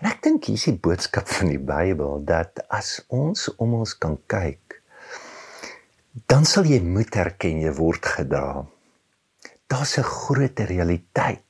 En 0.00 0.10
ek 0.10 0.22
dink 0.24 0.46
hier 0.48 0.58
is 0.58 0.68
die 0.68 0.78
boodskap 0.86 1.28
van 1.30 1.52
die 1.52 1.60
Bybel 1.62 2.22
dat 2.28 2.64
as 2.68 3.00
ons 3.08 3.48
om 3.58 3.80
ons 3.82 3.94
kan 3.98 4.18
kyk 4.30 4.82
dan 6.28 6.44
sal 6.48 6.68
jy 6.68 6.80
moet 6.84 7.14
erken 7.16 7.62
jy 7.62 7.72
word 7.76 8.04
gedra. 8.16 8.66
Daar's 9.68 9.96
'n 9.98 10.04
groot 10.04 10.60
realiteit 10.60 11.44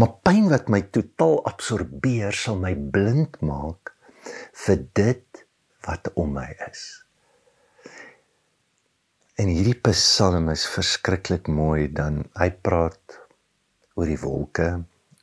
Maar 0.00 0.12
pyn 0.26 0.48
wat 0.52 0.68
my 0.72 0.82
totaal 0.94 1.40
absorbeer 1.48 2.36
sal 2.36 2.58
my 2.60 2.74
blind 2.74 3.40
maak 3.40 3.94
vir 4.64 4.84
dit 4.96 5.44
wat 5.86 6.10
om 6.20 6.36
my 6.36 6.48
is. 6.68 6.84
En 9.40 9.50
hierdie 9.50 9.76
Psalm 9.88 10.48
is 10.52 10.66
verskriklik 10.70 11.48
mooi 11.50 11.88
dan 11.90 12.22
hy 12.38 12.50
praat 12.54 13.18
oor 13.98 14.10
die 14.10 14.20
wolke, 14.22 14.68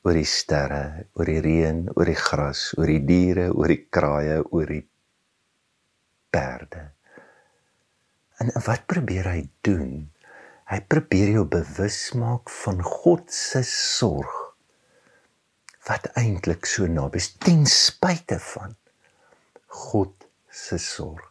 oor 0.03 0.17
die 0.17 0.27
sterre, 0.27 1.07
oor 1.15 1.29
die 1.29 1.39
reën, 1.43 1.85
oor 1.95 2.09
die 2.09 2.19
gras, 2.19 2.71
oor 2.77 2.91
die 2.91 3.03
diere, 3.07 3.47
oor 3.55 3.71
die 3.71 3.83
kraaie, 3.87 4.41
oor 4.51 4.67
die 4.67 4.83
perde. 6.31 6.89
En 8.41 8.51
wat 8.65 8.87
probeer 8.89 9.29
hy 9.31 9.45
doen? 9.63 10.09
Hy 10.71 10.79
probeer 10.87 11.33
jou 11.35 11.43
bewus 11.51 12.13
maak 12.15 12.51
van 12.61 12.79
God 12.79 13.27
se 13.35 13.59
sorg 13.67 14.37
wat 15.89 16.05
eintlik 16.15 16.67
so 16.69 16.87
naby 16.87 17.19
is 17.19 17.31
ten 17.41 17.65
spyte 17.67 18.37
van 18.53 18.77
God 19.67 20.13
se 20.47 20.77
sorg. 20.79 21.25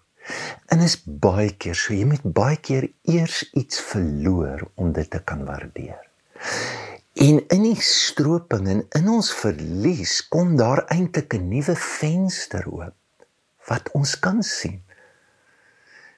En 0.68 0.82
is 0.84 0.98
baie 1.04 1.54
keer 1.56 1.78
so 1.78 1.94
jy 1.96 2.04
moet 2.10 2.26
baie 2.36 2.58
keer 2.60 2.90
eers 3.08 3.42
iets 3.56 3.80
verloor 3.92 4.66
om 4.76 4.92
dit 4.92 5.08
te 5.10 5.22
kan 5.24 5.46
waardeer. 5.48 6.02
En 7.20 7.40
in 7.40 7.64
die 7.64 7.80
stroping 7.84 8.68
en 8.74 8.84
in 8.98 9.08
ons 9.12 9.32
verlies 9.40 10.18
kom 10.28 10.54
daar 10.60 10.84
eintlik 10.92 11.34
'n 11.38 11.48
nuwe 11.48 11.76
venster 11.76 12.68
oop 12.68 12.96
wat 13.68 13.90
ons 13.94 14.18
kan 14.18 14.42
sien. 14.42 14.82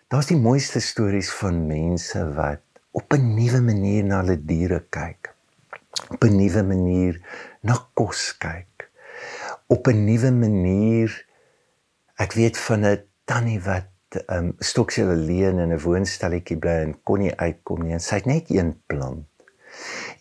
Daar's 0.09 0.31
die 0.35 0.43
mooiste 0.49 0.81
stories 0.81 1.31
van 1.31 1.67
mense 1.67 2.21
wat 2.35 2.63
op 2.93 3.13
'n 3.13 3.35
nuwe 3.35 3.61
manier 3.61 4.05
na 4.05 4.21
hulle 4.21 4.37
diere 4.45 4.81
kyk. 4.97 5.33
Op 6.15 6.25
'n 6.25 6.37
nuwe 6.37 6.63
manier 6.63 7.15
na 7.61 7.75
kos 7.97 8.37
kyk. 8.45 8.91
Op 9.67 9.87
'n 9.89 10.05
nuwe 10.05 10.31
manier 10.31 11.11
ek 12.25 12.33
weet 12.33 12.59
van 12.67 12.85
'n 12.85 13.01
tannie 13.25 13.61
wat 13.61 13.89
um 14.37 14.53
stoksel 14.59 15.09
alleen 15.17 15.59
in 15.65 15.73
'n 15.73 15.85
woonstelletjie 15.87 16.59
bly 16.59 16.77
en 16.85 16.95
kon 17.03 17.19
nie 17.25 17.37
uitkom 17.37 17.83
nie 17.83 17.97
en 17.97 18.05
sy 18.09 18.15
het 18.21 18.27
net 18.27 18.51
een 18.51 18.73
plant. 18.87 19.29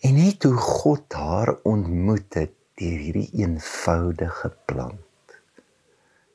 En 0.00 0.14
net 0.14 0.42
hoe 0.42 0.56
God 0.56 1.12
haar 1.12 1.56
ontmoet 1.62 2.34
het 2.34 2.56
deur 2.80 2.98
hierdie 3.04 3.30
eenvoudige 3.44 4.56
plant. 4.64 5.26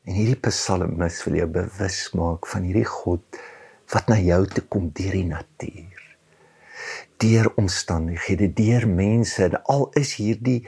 En 0.06 0.13
hierdie 0.13 0.41
psalmis 0.46 1.24
wil 1.25 1.36
jou 1.41 1.50
bewus 1.50 2.12
maak 2.13 2.48
van 2.48 2.62
hierdie 2.62 2.91
God 3.01 3.25
wat 3.94 4.08
na 4.08 4.20
jou 4.20 4.46
toe 4.46 4.63
kom 4.70 4.91
deur 4.94 5.12
die 5.12 5.25
natuur 5.25 5.97
deur 7.18 7.52
omstandighede, 7.56 8.54
deur 8.54 8.88
mense. 8.88 9.50
Al 9.64 9.90
is 10.00 10.16
hierdie 10.20 10.62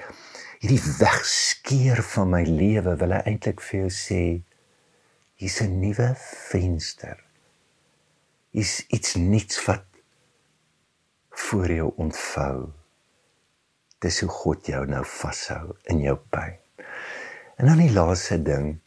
hierdie 0.60 0.82
wegskeer 1.00 2.01
van 2.03 2.34
my 2.34 2.41
lewe, 2.44 2.98
wil 3.00 3.13
hy 3.15 3.20
eintlik 3.32 3.62
vir 3.63 3.86
jou 3.86 3.91
sê 3.96 4.24
hier's 5.39 5.62
'n 5.63 5.79
nuwe 5.79 6.10
venster. 6.51 7.18
Is 8.51 8.84
iets 8.89 9.15
niets 9.15 9.65
wat 9.68 9.86
voor 11.29 11.72
jou 11.72 11.94
ontvou. 11.96 12.72
Dis 14.00 14.20
hoe 14.20 14.29
God 14.29 14.68
jou 14.68 14.86
nou 14.86 15.03
vashou 15.06 15.75
in 15.84 16.01
jou 16.03 16.18
pyn. 16.29 16.58
En 17.58 17.65
dan 17.65 17.77
die 17.77 17.94
laaste 17.94 18.38
ding, 18.44 18.79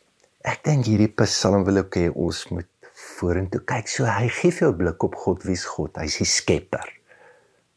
ek 0.45 0.65
dink 0.65 0.87
hierdie 0.87 1.13
Psalm 1.23 1.65
wil 1.65 1.77
ook 1.77 1.97
hê 1.97 2.09
ons 2.13 2.49
moet 2.51 2.69
vorentoe 2.93 3.61
kyk. 3.65 3.89
So 3.89 4.05
hy 4.05 4.29
gee 4.29 4.51
vir 4.51 4.69
jou 4.69 4.73
'n 4.73 4.79
blik 4.79 5.03
op 5.05 5.15
God, 5.15 5.45
wie's 5.45 5.65
God? 5.65 5.97
Hy's 5.97 6.19
die 6.19 6.29
skepper. 6.29 7.02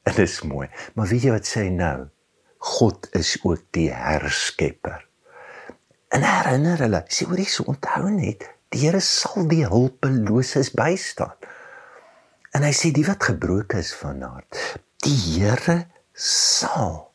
En 0.05 0.13
dit 0.13 0.27
is 0.27 0.41
mooi. 0.45 0.67
Maar 0.93 1.09
weet 1.09 1.25
jy 1.27 1.33
wat 1.33 1.49
sê 1.49 1.65
nou? 1.73 2.07
God 2.65 3.09
is 3.17 3.35
ook 3.43 3.63
die 3.77 3.89
herskepper. 3.93 5.03
En 6.13 6.23
herinner 6.25 6.79
hulle, 6.85 7.01
sê 7.09 7.27
hoor 7.27 7.41
hierso 7.41 7.65
onthou 7.69 8.09
net, 8.13 8.45
die 8.73 8.85
Here 8.85 9.01
sal 9.03 9.47
die 9.49 9.65
hulpeloses 9.67 10.71
bystaan. 10.75 11.35
En 12.55 12.63
hy 12.63 12.71
sê 12.75 12.91
die 12.95 13.05
wat 13.07 13.25
gebroken 13.27 13.81
is 13.83 13.91
van 13.97 14.23
hart, 14.23 14.59
die 15.03 15.15
Here 15.15 15.81
sal. 16.15 17.11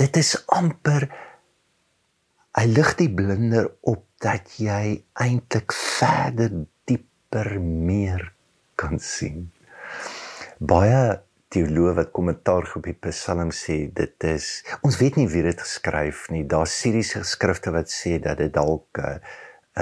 Dit 0.00 0.16
is 0.20 0.36
amper 0.54 1.08
hy 2.58 2.64
lig 2.68 2.94
die 3.00 3.10
blinder 3.10 3.70
op 3.88 4.04
dat 4.22 4.54
jy 4.60 5.02
eintlik 5.18 5.72
verder 5.74 6.52
dieper 6.88 7.56
meer 7.58 8.28
kan 8.78 9.00
sien. 9.02 9.48
Baie 10.60 11.22
teoloog 11.52 11.96
wat 11.98 12.12
kommentaar 12.16 12.70
op 12.76 12.86
die 12.88 12.96
Psalm 13.06 13.50
sê 13.54 13.76
dit 13.92 14.28
is 14.28 14.62
ons 14.80 14.98
weet 15.00 15.18
nie 15.20 15.28
wie 15.32 15.44
dit 15.46 15.60
geskryf 15.60 16.28
nie. 16.32 16.44
Daar's 16.48 16.74
Syriese 16.80 17.24
skrifte 17.28 17.72
wat 17.74 17.92
sê 17.92 18.18
dat 18.22 18.40
dit 18.42 18.52
dalk 18.54 19.02
eh, 19.02 19.18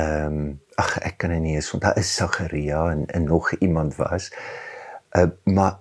ehm 0.01 0.41
um, 0.41 0.51
ag 0.79 0.97
ek 1.05 1.17
kan 1.21 1.33
nie 1.43 1.57
eens 1.57 1.71
want 1.75 1.83
daar 1.83 1.99
is 1.99 2.11
Sagaria 2.15 2.85
en, 2.93 3.07
en 3.11 3.25
nog 3.25 3.51
iemand 3.59 3.97
was. 3.99 4.31
Uh, 5.19 5.27
maar 5.45 5.81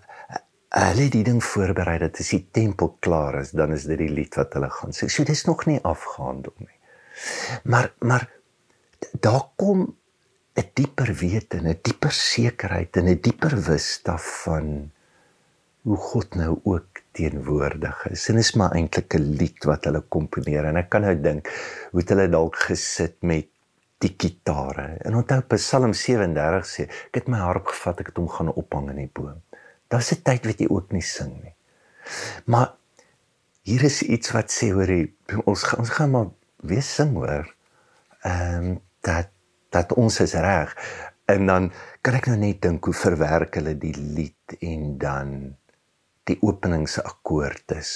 hulle 0.70 1.06
het 1.06 1.14
die 1.14 1.24
ding 1.24 1.44
voorberei 1.44 1.98
dat 2.02 2.20
as 2.22 2.32
die 2.34 2.42
tempel 2.52 2.96
klaar 3.06 3.40
is, 3.42 3.54
dan 3.58 3.74
is 3.74 3.86
dit 3.90 3.98
die 4.02 4.10
lied 4.10 4.36
wat 4.38 4.54
hulle 4.58 4.70
gaan 4.74 4.94
sing. 4.94 5.12
So 5.14 5.26
dis 5.26 5.46
nog 5.46 5.66
nie 5.70 5.80
afgehandel 5.86 6.54
nie. 6.58 6.78
Maar 7.64 7.94
maar 8.00 8.30
daar 9.22 9.46
kom 9.56 9.96
'n 10.56 10.70
dieper 10.74 11.14
wete, 11.14 11.58
'n 11.62 11.80
dieper 11.82 12.12
sekerheid 12.12 12.98
en 12.98 13.08
'n 13.08 13.22
dieper 13.22 13.56
wissig 13.70 14.26
van 14.44 14.92
hoe 15.90 15.98
God 15.98 16.36
nou 16.38 16.60
ook 16.70 17.02
teenwoordig 17.18 18.04
is. 18.12 18.28
En 18.30 18.38
is 18.38 18.52
maar 18.54 18.76
eintlik 18.78 19.16
'n 19.18 19.32
lied 19.42 19.66
wat 19.66 19.88
hulle 19.90 20.02
komponeer 20.16 20.66
en 20.70 20.78
ek 20.78 20.90
kan 20.94 21.02
nou 21.02 21.16
dink 21.22 21.50
hoe 21.92 22.04
hulle 22.06 22.28
dalk 22.30 22.56
gesit 22.56 23.16
met 23.22 23.48
die 23.98 24.14
gitare. 24.18 24.98
En 25.04 25.16
onthou 25.16 25.42
Psalm 25.56 25.94
37 25.94 26.68
sê, 26.68 26.86
ek 27.10 27.16
het 27.20 27.28
my 27.28 27.38
harp 27.42 27.68
gevat, 27.68 28.00
ek 28.00 28.12
het 28.12 28.18
hom 28.22 28.30
gaan 28.30 28.54
ophang 28.54 28.90
in 28.90 29.02
die 29.02 29.10
boom. 29.14 29.42
Daar's 29.90 30.12
'n 30.12 30.22
tyd 30.24 30.46
wat 30.46 30.60
jy 30.60 30.68
ook 30.70 30.92
nie 30.92 31.02
sing 31.02 31.34
nie. 31.44 31.56
Maar 32.46 32.74
hier 33.64 33.84
is 33.84 34.02
iets 34.02 34.32
wat 34.32 34.52
sê 34.52 34.72
hoor 34.72 34.90
jy, 34.90 35.12
ons 35.46 35.64
gaan 35.64 35.80
ons 35.80 35.90
gaan 35.90 36.12
maar 36.12 36.30
weer 36.62 36.86
sing 36.86 37.14
hoor. 37.14 37.56
Ehm 38.22 38.66
um, 38.66 38.82
dat 39.02 39.30
dat 39.70 39.94
ons 39.94 40.20
is 40.20 40.34
reg. 40.34 40.76
En 41.26 41.46
dan 41.46 41.72
kan 42.02 42.14
ek 42.14 42.28
nou 42.28 42.38
net 42.38 42.62
dink 42.62 42.86
hoe 42.86 42.94
verwerk 42.94 43.56
hulle 43.56 43.78
die 43.78 43.96
lied 43.98 44.58
en 44.60 44.98
dan 44.98 45.59
die 46.30 46.38
openingsakkoord 46.46 47.74
is 47.80 47.92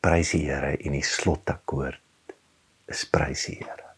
prys 0.00 0.32
die 0.32 0.46
Here 0.46 0.72
en 0.78 0.94
die 0.96 1.04
slotakkoord 1.04 2.32
is 2.90 3.04
prys 3.12 3.44
die 3.50 3.58
Here. 3.60 3.88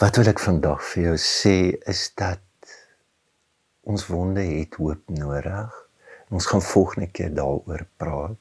Wat 0.00 0.18
wil 0.18 0.30
ek 0.32 0.42
vandag 0.42 0.82
vir 0.90 1.10
jou 1.10 1.18
sê 1.22 1.56
is 1.90 2.08
dat 2.18 2.42
ons 3.86 4.06
wonde 4.08 4.42
het 4.42 4.74
hoop 4.80 5.04
nodig. 5.12 5.70
Ons 6.34 6.48
gaan 6.50 6.64
volgende 6.64 7.10
keer 7.14 7.30
daaroor 7.36 7.84
praat. 8.00 8.40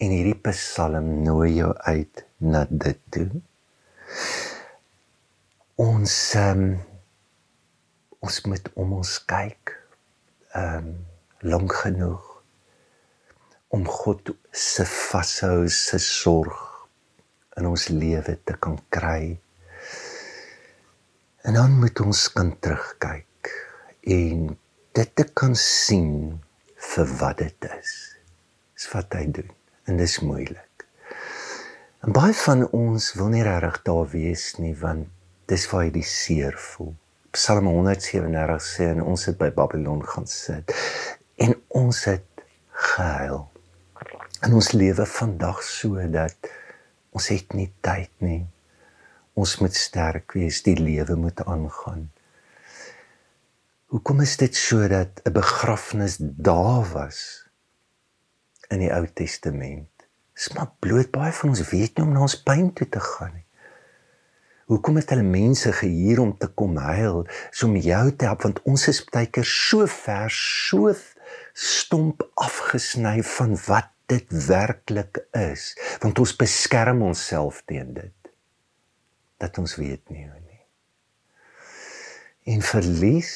En 0.00 0.14
hierdie 0.14 0.38
Psalm 0.46 1.10
nooi 1.26 1.58
jou 1.58 1.74
uit 1.76 2.24
na 2.40 2.64
dit 2.70 3.00
toe. 3.12 3.28
Ons 5.80 6.16
um, 6.40 6.64
ons 8.24 8.40
moet 8.48 8.72
om 8.80 8.98
ons 9.02 9.14
kyk. 9.28 9.76
Ehm 10.56 10.88
um, 10.88 10.90
lank 11.40 11.72
genoeg 11.72 12.29
om 13.70 13.86
God 13.86 14.32
se 14.50 14.84
vashou 14.84 15.68
se 15.70 15.98
sorg 16.02 16.58
in 17.58 17.68
ons 17.70 17.86
lewe 17.92 18.34
te 18.44 18.56
kan 18.58 18.78
kry. 18.90 19.36
En 21.46 21.54
dan 21.54 21.76
moet 21.78 22.00
ons 22.02 22.22
kan 22.34 22.50
terugkyk 22.58 23.52
en 24.10 24.48
dit 24.98 25.12
te 25.14 25.26
kan 25.38 25.54
sien 25.54 26.40
vir 26.90 27.12
wat 27.20 27.38
dit 27.44 27.68
is. 27.76 27.92
Dis 28.74 28.88
wat 28.94 29.14
hy 29.14 29.28
doen 29.38 29.52
en 29.86 30.02
dis 30.02 30.18
moeilik. 30.24 30.86
En 32.02 32.16
baie 32.16 32.34
van 32.42 32.66
ons 32.74 33.12
wil 33.20 33.30
nie 33.36 33.44
regtig 33.46 33.78
daar 33.86 34.10
wees 34.10 34.48
nie 34.58 34.74
want 34.82 35.06
dis 35.52 35.68
waar 35.70 35.86
jy 35.86 35.94
die 36.00 36.06
seer 36.06 36.58
voel. 36.58 36.96
Psalm 37.36 37.70
137 37.70 38.66
sê 38.66 38.90
en 38.96 39.06
ons 39.06 39.28
het 39.30 39.38
by 39.38 39.52
Babylon 39.54 40.02
gaan 40.02 40.26
sit 40.26 40.74
en 41.38 41.54
ons 41.78 42.04
het 42.10 42.26
gehuil 42.90 43.44
in 44.46 44.56
ons 44.56 44.70
lewe 44.72 45.04
vandag 45.04 45.60
sodat 45.66 46.48
ons 47.16 47.26
het 47.32 47.52
nie 47.56 47.68
tyd 47.84 48.12
nie. 48.24 48.44
Ons 49.36 49.58
moet 49.60 49.76
sterk 49.76 50.34
wees, 50.36 50.62
die 50.64 50.76
lewe 50.78 51.16
moet 51.18 51.42
aangaan. 51.44 52.08
Hoekom 53.90 54.22
is 54.24 54.36
dit 54.40 54.54
sodat 54.54 55.20
'n 55.26 55.32
begrafnis 55.32 56.16
daar 56.20 56.86
was 56.92 57.48
in 58.70 58.78
die 58.78 58.92
Ou 58.92 59.06
Testament? 59.06 59.88
Dis 60.34 60.52
maar 60.54 60.72
bloot 60.78 61.10
baie 61.10 61.32
van 61.32 61.48
ons 61.48 61.68
weet 61.70 61.96
nie 61.96 62.06
om 62.06 62.12
na 62.12 62.20
ons 62.20 62.42
pyn 62.42 62.72
toe 62.72 62.88
te 62.88 63.00
gaan 63.00 63.34
nie. 63.34 63.46
Hoekom 64.70 64.96
het 64.96 65.10
hulle 65.10 65.26
mense 65.26 65.72
gehuur 65.72 66.20
om 66.20 66.38
te 66.38 66.46
kom 66.46 66.76
huil, 66.76 67.26
so 67.50 67.66
om 67.66 67.76
jou 67.76 68.16
te 68.16 68.24
help 68.24 68.42
want 68.42 68.62
ons 68.62 68.88
is 68.88 69.04
baie 69.04 69.26
keer 69.26 69.44
so 69.44 69.86
ver, 69.86 70.30
so 70.30 70.94
stomp 71.52 72.22
afgesny 72.34 73.22
van 73.22 73.56
wat 73.66 73.90
dit 74.10 74.36
werklik 74.46 75.22
is 75.38 75.72
want 76.02 76.18
ons 76.22 76.36
beskerm 76.36 77.02
onsself 77.06 77.62
teen 77.70 77.94
dit 77.94 78.32
dat 79.40 79.58
ons 79.58 79.74
weet 79.80 80.12
nie 80.12 80.26
hoe 80.28 80.40
nie. 80.40 80.62
En 82.52 82.62
verlies 82.64 83.32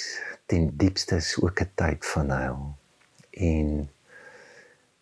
ten 0.51 0.69
diepste 0.77 1.17
is 1.17 1.35
ook 1.41 1.61
'n 1.61 1.71
tyd 1.75 2.07
van 2.07 2.31
huil. 2.31 2.63
En 3.31 3.69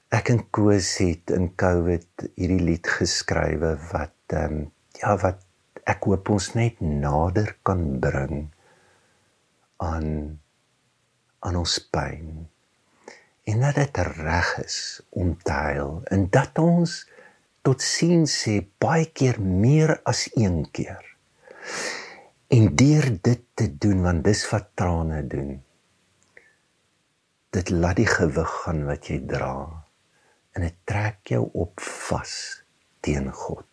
ek 0.09 0.29
en 0.29 0.51
Koos 0.51 0.97
het 0.97 1.31
in 1.31 1.55
Covid 1.55 2.29
hierdie 2.35 2.63
lied 2.69 2.87
geskrywe 2.87 3.77
wat 3.93 4.19
ehm 4.27 4.53
um, 4.53 4.73
ja 5.01 5.17
wat 5.17 5.43
ek 5.85 6.05
hoop 6.05 6.29
ons 6.29 6.53
net 6.55 6.81
nader 6.81 7.57
kan 7.63 7.99
bring 8.01 8.53
aan 9.77 10.39
aan 11.39 11.57
ons 11.57 11.79
pyn 11.91 12.47
en 13.45 13.61
dat 13.61 13.75
dit 13.75 13.97
reg 13.97 14.51
is 14.63 14.79
om 15.09 15.35
te 15.43 15.53
huil 15.53 16.01
en 16.05 16.29
dat 16.31 16.59
ons 16.59 16.95
tot 17.67 17.83
sien 17.83 18.25
sê 18.31 18.61
baie 18.83 19.07
keer 19.11 19.41
meer 19.41 19.95
as 20.09 20.29
een 20.35 20.65
keer. 20.71 21.03
En 22.53 22.75
deur 22.77 23.09
dit 23.23 23.45
te 23.55 23.69
doen 23.85 24.03
want 24.03 24.25
dis 24.25 24.43
wat 24.51 24.71
trane 24.79 25.23
doen. 25.27 25.55
Dit 27.53 27.71
laat 27.71 27.99
die 28.01 28.09
gewig 28.09 28.57
gaan 28.65 28.85
wat 28.89 29.11
jy 29.11 29.21
dra 29.35 29.55
en 30.53 30.67
dit 30.67 30.81
trek 30.89 31.35
jou 31.35 31.47
op 31.53 31.81
vas 31.81 32.35
teen 33.01 33.31
God. 33.33 33.69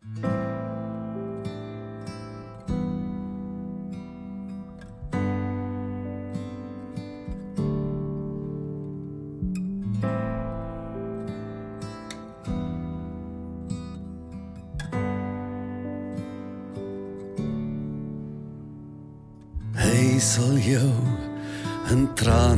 Thank 0.00 0.24
you. 0.24 0.49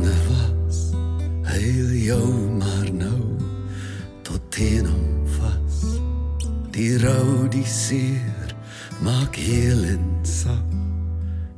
Trane 0.03 0.15
was 0.29 0.91
heil 1.47 1.91
jou 1.95 2.29
maar 2.59 2.89
nou 2.93 3.37
tot 4.21 4.41
teen 4.49 4.85
hom 4.85 5.27
vas. 5.37 5.99
Die 6.71 6.97
rou 6.97 7.47
die 7.49 7.65
seer 7.67 8.55
maak 9.03 9.35
heel 9.35 9.83
en 9.83 10.05
sag 10.23 10.63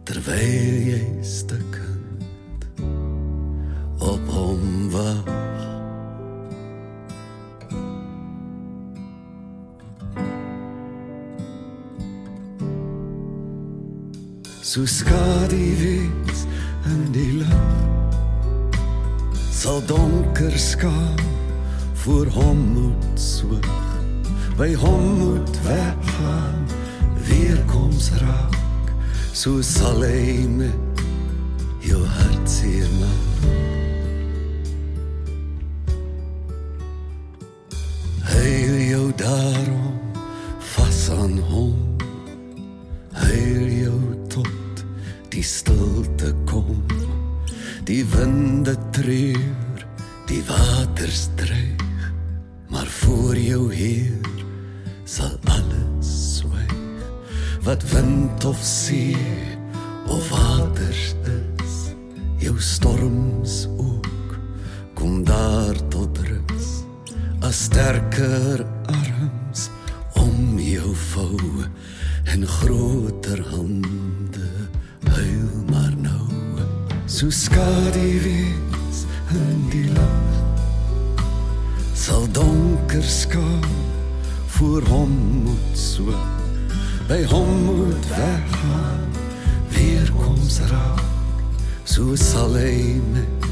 terwyl 0.05 0.77
jy 0.89 1.01
stukkend 1.21 2.65
op 3.99 4.29
hom 4.29 4.89
wag 4.93 5.33
so 14.61 14.85
skadu 14.85 15.63
wees 15.81 16.45
in 16.91 17.07
die 17.15 17.31
lug 17.39 17.64
sal 19.75 19.85
donker 19.85 20.59
skaam 20.59 21.15
voor 21.93 22.25
hom 22.25 22.57
moet 22.57 23.19
swig 23.19 23.67
by 24.55 24.69
hom 24.79 25.03
moet 25.19 25.57
weggaan 25.65 26.61
weer 27.27 27.59
koms 27.67 28.07
raak 28.21 28.93
so 29.33 29.59
sal 29.61 29.99
hy 29.99 30.45
met 30.47 31.03
jou 31.83 31.99
hart 31.99 32.47
seer 32.47 32.87
maak. 33.01 33.49
Heil 38.31 38.79
jou 38.93 39.11
daarom 39.19 39.99
vas 40.71 41.03
aan 41.19 41.35
hom 41.51 41.75
Heil 43.11 43.67
jou 43.81 43.99
die 45.35 45.43
stilte 45.43 46.31
kom 46.47 46.79
die 47.85 48.01
winde 48.15 48.73
treur 48.95 49.64
die 50.25 50.43
waters 50.47 51.27
dreig 51.35 51.83
maar 52.69 52.87
voor 52.87 53.37
jou 53.37 53.73
heer 53.73 54.29
sal 55.05 55.37
alles 55.43 56.37
swyg. 56.37 56.73
Wat 57.63 57.83
wind 57.91 58.45
of 58.45 58.57
see 58.61 59.17
of 60.07 60.29
waters 60.29 61.13
is 61.63 61.77
jou 62.41 62.55
storms 62.59 63.67
ook 63.77 64.37
kom 64.93 65.23
daar 65.23 65.77
tot 65.87 66.17
rus. 66.17 66.67
'n 67.41 67.51
sterker 67.51 68.65
arms 68.85 69.69
om 70.13 70.59
jou 70.59 70.95
vou 70.95 71.63
en 72.23 72.47
groter 72.47 73.45
hande 73.49 74.49
huil 75.03 75.51
maar 75.71 75.95
nou. 75.97 76.29
So 77.05 77.29
skadu 77.29 78.19
wees 78.23 78.84
in 79.35 79.65
die 79.73 79.87
lig 79.95 80.35
sal 81.93 82.27
donker 82.31 83.03
skaam 83.03 83.69
voor 84.57 84.81
hom 84.91 85.13
moet 85.43 85.77
so 85.79 86.15
by 87.07 87.21
hom 87.29 87.51
moet 87.67 88.07
weggaan 88.09 89.03
weer 89.75 90.11
koms 90.17 90.59
raak. 90.71 91.03
So 91.85 92.15
sal 92.15 92.55
hy 92.57 92.97
met 93.13 93.45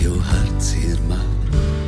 jou 0.00 0.14
hart 0.30 0.62
seer 0.62 1.00
maak 1.08 1.79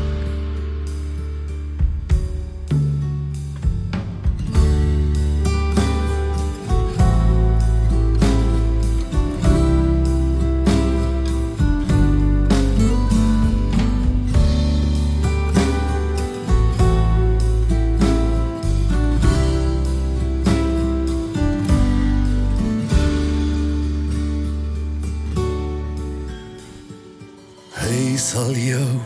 sal 28.22 28.54
jou 28.54 29.00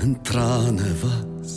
in 0.00 0.14
trane 0.24 0.92
was. 1.02 1.52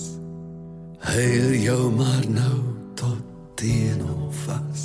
Heil 1.08 1.54
jou 1.64 1.92
maar 1.96 2.26
nou 2.28 2.60
tot 3.00 3.22
teen 3.56 4.02
hom 4.04 4.28
vas. 4.44 4.84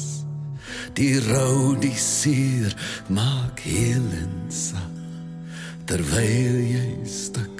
Die 0.95 1.19
rou 1.27 1.75
die 1.83 1.97
seer 1.99 2.77
maak 3.11 3.63
heel 3.67 4.07
en 4.23 4.37
sag. 4.55 4.87
Terwyl 5.91 6.61
jy 6.71 6.87
stukken 7.11 7.60